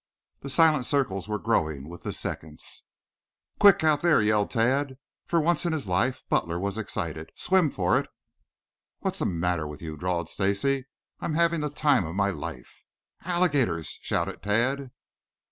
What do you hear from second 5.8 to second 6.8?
life, Butler was